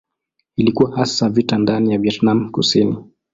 [0.55, 2.97] Ilikuwa hasa vita ndani ya Vietnam Kusini.